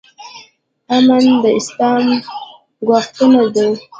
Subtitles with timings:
[0.95, 2.05] امن د اسلام
[2.87, 3.67] غوښتنه ده